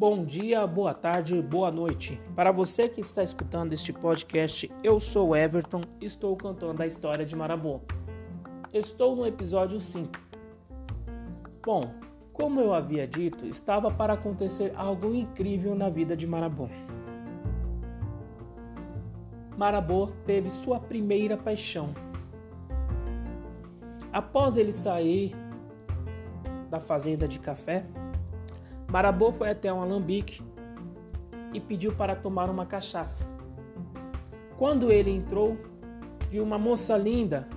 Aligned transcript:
Bom 0.00 0.24
dia, 0.24 0.66
boa 0.66 0.94
tarde, 0.94 1.42
boa 1.42 1.70
noite. 1.70 2.18
Para 2.34 2.50
você 2.50 2.88
que 2.88 3.02
está 3.02 3.22
escutando 3.22 3.74
este 3.74 3.92
podcast, 3.92 4.72
eu 4.82 4.98
sou 4.98 5.36
Everton, 5.36 5.82
estou 6.00 6.34
contando 6.38 6.80
a 6.80 6.86
história 6.86 7.26
de 7.26 7.36
Marabô. 7.36 7.82
Estou 8.72 9.14
no 9.14 9.26
episódio 9.26 9.78
5. 9.78 10.10
Bom, 11.62 11.92
como 12.32 12.62
eu 12.62 12.72
havia 12.72 13.06
dito, 13.06 13.44
estava 13.44 13.90
para 13.90 14.14
acontecer 14.14 14.72
algo 14.74 15.14
incrível 15.14 15.74
na 15.74 15.90
vida 15.90 16.16
de 16.16 16.26
Marabô. 16.26 16.70
Marabô 19.54 20.06
teve 20.24 20.48
sua 20.48 20.80
primeira 20.80 21.36
paixão. 21.36 21.90
Após 24.10 24.56
ele 24.56 24.72
sair 24.72 25.36
da 26.70 26.80
fazenda 26.80 27.28
de 27.28 27.38
café, 27.38 27.84
Marabô 28.90 29.30
foi 29.30 29.50
até 29.50 29.72
um 29.72 29.80
alambique 29.80 30.42
e 31.54 31.60
pediu 31.60 31.94
para 31.94 32.16
tomar 32.16 32.50
uma 32.50 32.66
cachaça. 32.66 33.24
Quando 34.58 34.90
ele 34.90 35.10
entrou, 35.10 35.56
viu 36.28 36.42
uma 36.42 36.58
moça 36.58 36.96
linda 36.96 37.48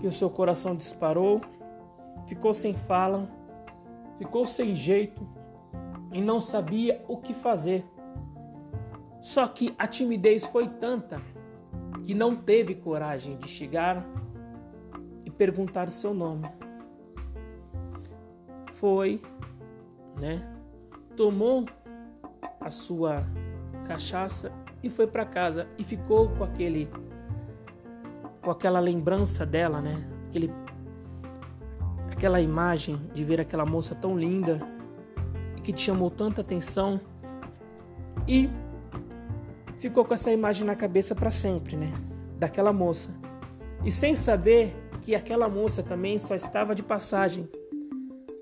que 0.00 0.06
o 0.06 0.12
seu 0.12 0.28
coração 0.28 0.74
disparou, 0.74 1.40
ficou 2.26 2.52
sem 2.52 2.74
fala, 2.74 3.30
ficou 4.18 4.44
sem 4.44 4.74
jeito 4.74 5.26
e 6.12 6.20
não 6.20 6.40
sabia 6.40 7.04
o 7.06 7.16
que 7.16 7.32
fazer. 7.32 7.84
Só 9.20 9.46
que 9.46 9.72
a 9.78 9.86
timidez 9.86 10.44
foi 10.44 10.68
tanta 10.68 11.22
que 12.04 12.12
não 12.14 12.34
teve 12.34 12.74
coragem 12.74 13.36
de 13.36 13.46
chegar 13.46 14.04
e 15.24 15.30
perguntar 15.30 15.88
o 15.88 15.92
seu 15.92 16.12
nome. 16.12 16.48
Foi 18.72 19.22
né? 20.18 20.46
Tomou 21.16 21.64
a 22.60 22.70
sua 22.70 23.24
cachaça 23.86 24.52
e 24.82 24.90
foi 24.90 25.06
para 25.06 25.24
casa 25.24 25.66
e 25.78 25.84
ficou 25.84 26.28
com 26.30 26.44
aquele 26.44 26.88
com 28.42 28.50
aquela 28.50 28.80
lembrança 28.80 29.44
dela, 29.44 29.80
né? 29.80 30.06
Aquele 30.28 30.52
aquela 32.10 32.40
imagem 32.40 33.00
de 33.14 33.24
ver 33.24 33.40
aquela 33.40 33.64
moça 33.64 33.94
tão 33.94 34.18
linda 34.18 34.60
e 35.56 35.60
que 35.60 35.72
te 35.72 35.82
chamou 35.82 36.10
tanta 36.10 36.40
atenção 36.40 37.00
e 38.26 38.50
ficou 39.76 40.04
com 40.04 40.14
essa 40.14 40.30
imagem 40.32 40.66
na 40.66 40.74
cabeça 40.74 41.14
para 41.14 41.30
sempre, 41.30 41.76
né? 41.76 41.92
Daquela 42.38 42.72
moça. 42.72 43.10
E 43.84 43.90
sem 43.90 44.14
saber 44.14 44.74
que 45.00 45.14
aquela 45.14 45.48
moça 45.48 45.82
também 45.82 46.18
só 46.18 46.34
estava 46.34 46.74
de 46.74 46.82
passagem, 46.82 47.48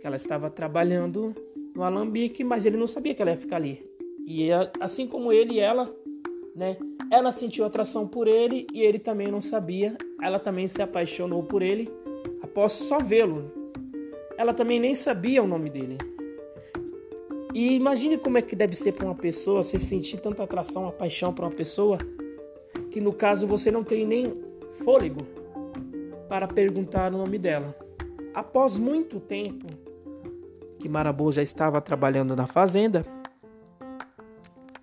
que 0.00 0.06
ela 0.06 0.16
estava 0.16 0.50
trabalhando 0.50 1.34
no 1.76 1.82
alambique, 1.82 2.42
mas 2.42 2.64
ele 2.64 2.78
não 2.78 2.86
sabia 2.86 3.14
que 3.14 3.20
ela 3.20 3.32
ia 3.32 3.36
ficar 3.36 3.56
ali. 3.56 3.86
E 4.26 4.48
assim 4.80 5.06
como 5.06 5.30
ele 5.30 5.54
e 5.54 5.60
ela, 5.60 5.94
né? 6.54 6.78
Ela 7.12 7.30
sentiu 7.30 7.66
atração 7.66 8.08
por 8.08 8.26
ele 8.26 8.66
e 8.72 8.80
ele 8.80 8.98
também 8.98 9.28
não 9.28 9.42
sabia. 9.42 9.96
Ela 10.20 10.40
também 10.40 10.66
se 10.66 10.80
apaixonou 10.80 11.42
por 11.42 11.62
ele 11.62 11.88
após 12.42 12.72
só 12.72 12.98
vê-lo. 12.98 13.52
Ela 14.38 14.54
também 14.54 14.80
nem 14.80 14.94
sabia 14.94 15.42
o 15.42 15.46
nome 15.46 15.68
dele. 15.68 15.98
E 17.54 17.74
imagine 17.74 18.16
como 18.16 18.38
é 18.38 18.42
que 18.42 18.56
deve 18.56 18.74
ser 18.74 18.92
para 18.92 19.06
uma 19.06 19.14
pessoa 19.14 19.62
você 19.62 19.78
sentir 19.78 20.18
tanta 20.18 20.42
atração, 20.42 20.82
uma 20.82 20.92
paixão 20.92 21.32
para 21.32 21.44
uma 21.44 21.54
pessoa 21.54 21.98
que 22.90 23.00
no 23.00 23.12
caso 23.12 23.46
você 23.46 23.70
não 23.70 23.84
tem 23.84 24.06
nem 24.06 24.32
fôlego 24.82 25.26
para 26.28 26.48
perguntar 26.48 27.12
o 27.12 27.18
nome 27.18 27.38
dela. 27.38 27.76
Após 28.34 28.76
muito 28.76 29.20
tempo, 29.20 29.66
que 30.86 30.92
Marabô 30.92 31.32
já 31.32 31.42
estava 31.42 31.80
trabalhando 31.80 32.36
na 32.36 32.46
fazenda, 32.46 33.04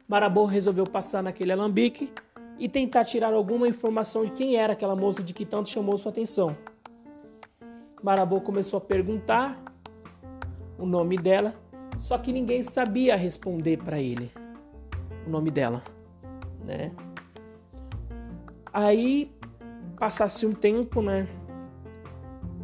Marabô 0.05 0.43
resolveu 0.43 0.85
passar 0.85 1.23
naquele 1.23 1.53
alambique 1.53 2.11
e 2.59 2.67
tentar 2.67 3.05
tirar 3.05 3.33
alguma 3.33 3.69
informação 3.69 4.25
de 4.25 4.31
quem 4.31 4.57
era 4.57 4.73
aquela 4.73 4.97
moça 4.97 5.23
de 5.23 5.33
que 5.33 5.45
tanto 5.45 5.69
chamou 5.69 5.97
sua 5.97 6.11
atenção. 6.11 6.57
Marabô 8.03 8.41
começou 8.41 8.79
a 8.79 8.81
perguntar 8.81 9.57
o 10.77 10.85
nome 10.85 11.15
dela, 11.15 11.55
só 11.97 12.17
que 12.17 12.33
ninguém 12.33 12.63
sabia 12.63 13.15
responder 13.15 13.77
para 13.77 13.97
ele 13.97 14.29
o 15.25 15.29
nome 15.29 15.49
dela, 15.51 15.81
né? 16.65 16.91
Aí 18.73 19.31
passasse 19.97 20.45
um 20.45 20.51
tempo, 20.51 21.01
né? 21.01 21.29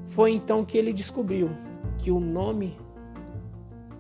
Foi 0.08 0.34
então 0.34 0.66
que 0.66 0.78
ele 0.78 0.92
descobriu 0.92 1.50
que 2.00 2.12
o 2.12 2.20
nome 2.20 2.78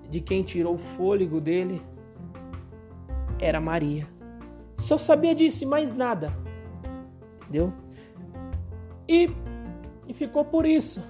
de 0.09 0.19
quem 0.19 0.41
tirou 0.41 0.75
o 0.75 0.77
fôlego 0.77 1.39
dele 1.39 1.81
era 3.39 3.61
Maria. 3.61 4.07
Só 4.77 4.97
sabia 4.97 5.35
disso 5.35 5.63
e 5.63 5.67
mais 5.67 5.93
nada. 5.93 6.33
Entendeu? 7.41 7.71
E, 9.07 9.29
e 10.07 10.13
ficou 10.13 10.43
por 10.43 10.65
isso. 10.65 11.03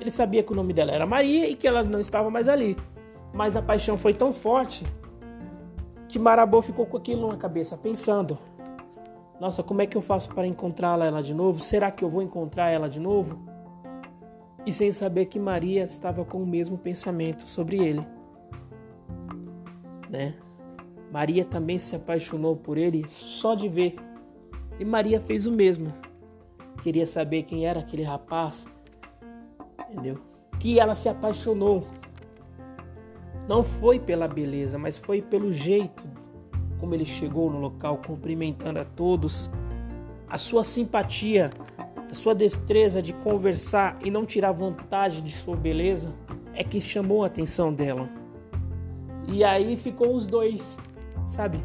Ele 0.00 0.10
sabia 0.10 0.42
que 0.42 0.52
o 0.52 0.56
nome 0.56 0.72
dela 0.72 0.92
era 0.92 1.06
Maria 1.06 1.48
e 1.48 1.54
que 1.54 1.68
ela 1.68 1.82
não 1.82 2.00
estava 2.00 2.30
mais 2.30 2.48
ali. 2.48 2.76
Mas 3.32 3.56
a 3.56 3.62
paixão 3.62 3.96
foi 3.96 4.12
tão 4.12 4.32
forte 4.32 4.84
que 6.08 6.18
Marabô 6.18 6.60
ficou 6.60 6.86
com 6.86 6.96
aquilo 6.96 7.28
na 7.28 7.36
cabeça, 7.36 7.76
pensando: 7.76 8.38
Nossa, 9.40 9.62
como 9.62 9.82
é 9.82 9.86
que 9.86 9.96
eu 9.96 10.02
faço 10.02 10.28
para 10.34 10.46
encontrá-la 10.46 11.06
ela 11.06 11.22
de 11.22 11.34
novo? 11.34 11.60
Será 11.60 11.90
que 11.90 12.04
eu 12.04 12.08
vou 12.08 12.22
encontrar 12.22 12.70
ela 12.70 12.88
de 12.88 13.00
novo? 13.00 13.38
E 14.66 14.72
sem 14.72 14.90
saber 14.90 15.26
que 15.26 15.38
Maria 15.38 15.84
estava 15.84 16.24
com 16.24 16.42
o 16.42 16.46
mesmo 16.46 16.78
pensamento 16.78 17.46
sobre 17.46 17.78
ele 17.78 18.06
né? 20.14 20.34
Maria 21.12 21.44
também 21.44 21.76
se 21.76 21.94
apaixonou 21.96 22.56
por 22.56 22.78
ele 22.78 23.06
só 23.06 23.54
de 23.54 23.68
ver. 23.68 23.96
E 24.78 24.84
Maria 24.84 25.20
fez 25.20 25.44
o 25.44 25.52
mesmo. 25.52 25.92
Queria 26.82 27.06
saber 27.06 27.42
quem 27.42 27.66
era 27.66 27.80
aquele 27.80 28.02
rapaz, 28.02 28.66
entendeu? 29.90 30.18
Que 30.58 30.78
ela 30.78 30.94
se 30.94 31.08
apaixonou. 31.08 31.86
Não 33.48 33.62
foi 33.62 33.98
pela 33.98 34.26
beleza, 34.26 34.78
mas 34.78 34.96
foi 34.96 35.20
pelo 35.20 35.52
jeito 35.52 36.02
como 36.78 36.94
ele 36.94 37.04
chegou 37.04 37.50
no 37.50 37.58
local, 37.58 38.00
cumprimentando 38.06 38.78
a 38.78 38.84
todos. 38.84 39.50
A 40.28 40.36
sua 40.36 40.64
simpatia, 40.64 41.50
a 42.10 42.14
sua 42.14 42.34
destreza 42.34 43.00
de 43.00 43.12
conversar 43.12 43.98
e 44.04 44.10
não 44.10 44.24
tirar 44.26 44.52
vantagem 44.52 45.22
de 45.22 45.32
sua 45.32 45.56
beleza 45.56 46.14
é 46.54 46.62
que 46.62 46.80
chamou 46.80 47.24
a 47.24 47.26
atenção 47.26 47.72
dela. 47.72 48.23
E 49.28 49.42
aí 49.42 49.76
ficou 49.76 50.14
os 50.14 50.26
dois, 50.26 50.76
sabe? 51.26 51.58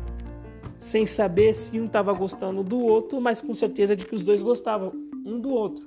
Sem 0.79 1.05
saber 1.05 1.53
se 1.53 1.79
um 1.79 1.85
estava 1.85 2.13
gostando 2.13 2.63
do 2.63 2.77
outro, 2.77 3.19
mas 3.19 3.41
com 3.41 3.53
certeza 3.53 3.95
de 3.95 4.05
que 4.05 4.15
os 4.15 4.23
dois 4.23 4.41
gostavam 4.41 4.91
um 5.25 5.39
do 5.39 5.49
outro. 5.49 5.85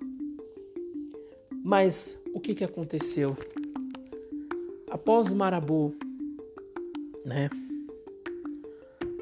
Mas 1.64 2.18
o 2.34 2.40
que, 2.40 2.54
que 2.54 2.64
aconteceu? 2.64 3.36
Após 4.90 5.32
Marabô, 5.32 5.92
né? 7.24 7.48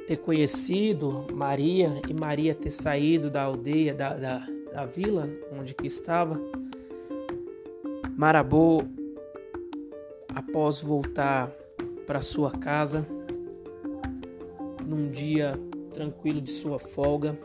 Ter 0.06 0.18
conhecido 0.18 1.26
Maria 1.32 2.02
e 2.08 2.14
Maria 2.14 2.54
ter 2.54 2.70
saído 2.70 3.30
da 3.30 3.42
aldeia, 3.42 3.94
da, 3.94 4.14
da, 4.14 4.46
da 4.72 4.84
vila 4.84 5.28
onde 5.56 5.74
que 5.74 5.86
estava, 5.86 6.40
Marabô, 8.16 8.82
após 10.34 10.80
voltar 10.80 11.50
para 12.06 12.20
sua 12.20 12.50
casa 12.50 13.06
num 14.84 15.08
dia 15.08 15.52
tranquilo 15.92 16.40
de 16.40 16.50
sua 16.50 16.78
folga. 16.78 17.38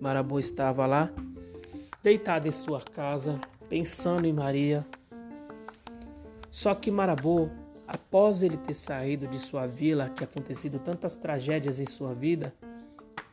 Marabô 0.00 0.38
estava 0.38 0.84
lá, 0.84 1.10
deitado 2.02 2.46
em 2.46 2.50
sua 2.50 2.80
casa, 2.80 3.36
pensando 3.68 4.26
em 4.26 4.32
Maria. 4.32 4.86
Só 6.50 6.74
que 6.74 6.90
Marabô, 6.90 7.48
após 7.88 8.42
ele 8.42 8.56
ter 8.58 8.74
saído 8.74 9.26
de 9.26 9.38
sua 9.38 9.66
vila, 9.66 10.10
que 10.10 10.22
acontecido 10.22 10.78
tantas 10.78 11.16
tragédias 11.16 11.80
em 11.80 11.86
sua 11.86 12.14
vida, 12.14 12.54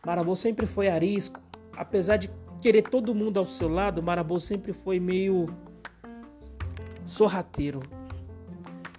Marabô 0.05 0.35
sempre 0.35 0.65
foi 0.65 0.87
arisco. 0.87 1.39
Apesar 1.75 2.17
de 2.17 2.31
querer 2.61 2.83
todo 2.83 3.13
mundo 3.13 3.37
ao 3.37 3.45
seu 3.45 3.67
lado, 3.67 4.01
Marabô 4.01 4.39
sempre 4.39 4.71
foi 4.71 4.99
meio 4.99 5.47
sorrateiro. 7.05 7.79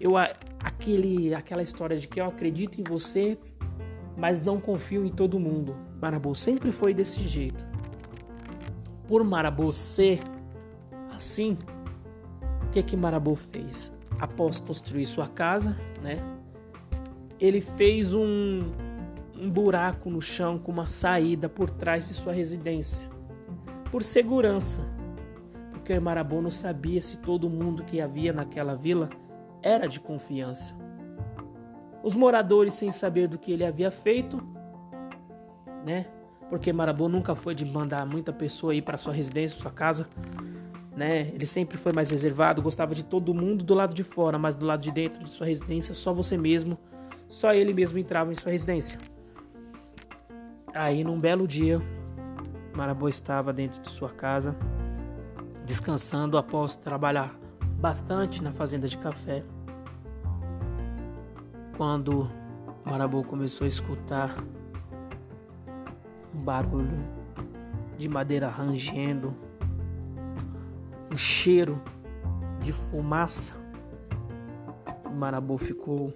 Eu 0.03 0.17
aquele, 0.17 1.33
aquela 1.33 1.63
história 1.63 1.97
de 1.97 2.09
que 2.09 2.21
eu 2.21 2.25
acredito 2.25 2.81
em 2.81 2.83
você, 2.83 3.39
mas 4.17 4.43
não 4.43 4.61
confio 4.61 5.07
em 5.07 5.09
todo 5.09 5.39
mundo. 5.39 5.77
Marabô 6.01 6.35
sempre 6.35 6.73
foi 6.73 6.93
desse 6.93 7.21
jeito. 7.21 7.65
Por 9.07 9.23
Marabô 9.23 9.71
ser 9.71 10.19
assim, 11.15 11.57
o 12.67 12.71
que 12.71 12.83
que 12.83 12.97
Marabô 12.97 13.37
fez? 13.37 13.93
Após 14.21 14.59
construir 14.59 15.07
sua 15.07 15.29
casa, 15.29 15.79
né? 16.03 16.19
Ele 17.39 17.61
fez 17.61 18.13
um, 18.13 18.73
um 19.39 19.49
buraco 19.49 20.11
no 20.11 20.21
chão 20.21 20.59
com 20.59 20.73
uma 20.73 20.87
saída 20.87 21.49
por 21.49 21.71
trás 21.71 22.09
de 22.09 22.15
sua 22.15 22.33
residência, 22.33 23.09
por 23.89 24.03
segurança, 24.03 24.85
porque 25.71 25.97
Marabô 26.01 26.43
não 26.43 26.51
sabia 26.51 27.01
se 27.01 27.19
todo 27.19 27.49
mundo 27.49 27.85
que 27.85 28.01
havia 28.01 28.33
naquela 28.33 28.75
vila 28.75 29.09
era 29.63 29.87
de 29.87 30.01
confiança. 30.01 30.75
Os 32.03 32.17
moradores, 32.17 32.75
sem 32.75 32.91
saber 32.91 33.29
do 33.29 33.39
que 33.39 33.53
ele 33.53 33.65
havia 33.65 33.91
feito, 33.91 34.43
né? 35.85 36.07
Porque 36.51 36.73
Marabô 36.73 37.09
nunca 37.09 37.35
foi 37.35 37.55
de 37.55 37.65
mandar 37.65 38.05
muita 38.05 38.33
pessoa 38.33 38.75
ir 38.75 38.83
para 38.83 38.99
sua 38.99 39.13
residência, 39.13 39.59
sua 39.59 39.71
casa, 39.71 40.09
né? 40.97 41.31
Ele 41.33 41.47
sempre 41.47 41.79
foi 41.79 41.93
mais 41.95 42.11
reservado, 42.11 42.61
gostava 42.61 42.95
de 42.95 43.05
todo 43.05 43.33
mundo 43.33 43.65
do 43.65 43.73
lado 43.73 43.95
de 43.95 44.03
fora, 44.03 44.39
mas 44.39 44.55
do 44.55 44.67
lado 44.67 44.81
de 44.81 44.91
dentro 44.91 45.23
de 45.23 45.33
sua 45.33 45.47
residência, 45.47 45.95
só 45.95 46.13
você 46.13 46.37
mesmo, 46.37 46.77
só 47.29 47.55
ele 47.55 47.73
mesmo 47.73 47.99
entrava 47.99 48.33
em 48.33 48.35
sua 48.35 48.51
residência. 48.53 48.99
Aí, 50.75 51.05
num 51.05 51.21
belo 51.21 51.47
dia, 51.47 51.81
Marabô 52.75 53.09
estava 53.09 53.53
dentro 53.53 53.81
de 53.81 53.91
sua 53.91 54.11
casa, 54.11 54.57
descansando 55.65 56.37
após 56.37 56.77
trabalhar 56.77 57.42
bastante 57.83 58.41
na 58.41 58.53
fazenda 58.53 58.87
de 58.87 58.97
café. 58.97 59.43
Quando 61.77 62.31
Marabô 62.85 63.25
começou 63.25 63.65
a 63.65 63.69
escutar 63.69 64.37
um 66.33 66.39
barulho 66.39 66.97
de 67.99 68.09
madeira 68.09 68.49
rangendo, 68.49 69.35
um 71.11 71.17
cheiro 71.17 71.83
de 72.61 72.73
fumaça, 72.73 73.57
Marabô 75.13 75.59
ficou 75.59 76.15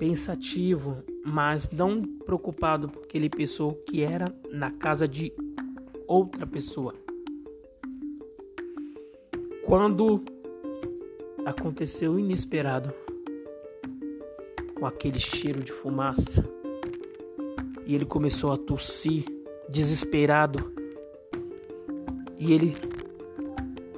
pensativo, 0.00 0.96
mas 1.24 1.70
não 1.70 2.02
preocupado, 2.02 2.88
porque 2.88 3.16
ele 3.16 3.30
pensou 3.30 3.74
que 3.86 4.02
era 4.02 4.26
na 4.50 4.72
casa 4.72 5.06
de 5.06 5.32
outra 6.08 6.44
pessoa. 6.44 7.03
Quando 9.66 10.22
aconteceu 11.46 12.12
o 12.12 12.18
inesperado, 12.18 12.92
com 14.78 14.86
aquele 14.86 15.18
cheiro 15.18 15.64
de 15.64 15.72
fumaça, 15.72 16.44
e 17.86 17.94
ele 17.94 18.04
começou 18.04 18.52
a 18.52 18.58
tossir, 18.58 19.24
desesperado, 19.68 20.72
e 22.38 22.52
ele 22.52 22.76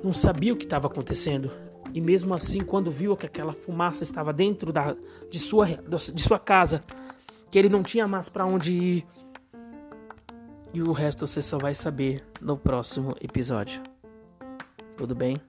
não 0.04 0.12
sabia 0.12 0.52
o 0.52 0.56
que 0.56 0.64
estava 0.64 0.86
acontecendo. 0.86 1.50
E 1.92 2.00
mesmo 2.00 2.32
assim, 2.32 2.60
quando 2.60 2.90
viu 2.90 3.16
que 3.16 3.26
aquela 3.26 3.52
fumaça 3.52 4.04
estava 4.04 4.32
dentro 4.32 4.72
da, 4.72 4.96
de, 5.28 5.38
sua, 5.38 5.66
de 5.66 6.22
sua 6.22 6.38
casa, 6.38 6.80
que 7.50 7.58
ele 7.58 7.68
não 7.68 7.82
tinha 7.82 8.06
mais 8.06 8.28
para 8.28 8.46
onde 8.46 8.72
ir, 8.72 9.06
e 10.72 10.80
o 10.80 10.92
resto 10.92 11.26
você 11.26 11.42
só 11.42 11.58
vai 11.58 11.74
saber 11.74 12.22
no 12.40 12.56
próximo 12.56 13.16
episódio. 13.20 13.82
Tudo 14.96 15.14
bem? 15.14 15.40